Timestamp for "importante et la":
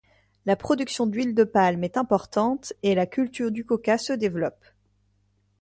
1.95-3.05